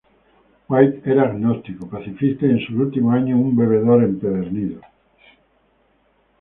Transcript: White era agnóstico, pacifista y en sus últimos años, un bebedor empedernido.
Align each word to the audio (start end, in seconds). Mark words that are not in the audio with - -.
White 0.71 1.01
era 1.07 1.27
agnóstico, 1.29 1.85
pacifista 1.87 2.47
y 2.47 2.49
en 2.49 2.65
sus 2.65 2.75
últimos 2.75 3.13
años, 3.13 3.37
un 3.39 3.55
bebedor 3.55 4.03
empedernido. 4.03 4.81